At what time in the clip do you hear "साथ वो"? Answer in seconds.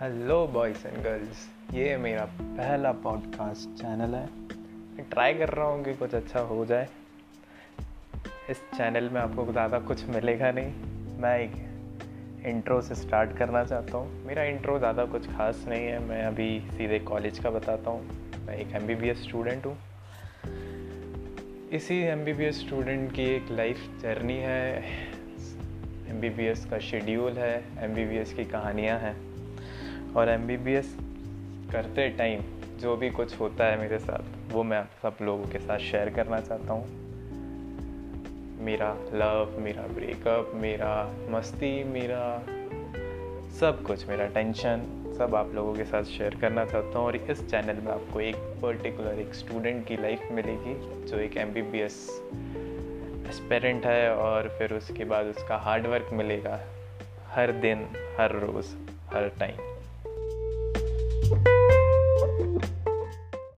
33.98-34.62